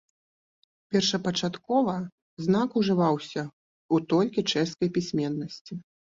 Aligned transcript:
Першапачаткова 0.93 1.93
знак 2.45 2.69
ужываўся 2.81 3.39
ў 3.41 3.95
толькі 4.13 4.45
чэшскай 4.55 4.89
пісьменнасці. 4.97 5.73